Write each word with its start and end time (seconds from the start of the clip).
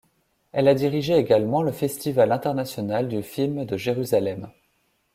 Elle 0.51 0.67
a 0.67 0.73
dirigé 0.73 1.13
également 1.15 1.61
le 1.61 1.71
Festival 1.71 2.31
international 2.31 3.07
du 3.07 3.21
film 3.21 3.65
de 3.65 3.77
Jérusalem. 3.77 4.49